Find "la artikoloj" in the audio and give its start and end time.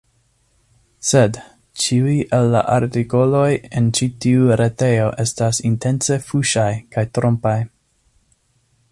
2.55-3.49